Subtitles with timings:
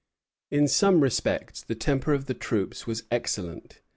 [0.49, 3.81] In some respects the temper of the troops was excellent.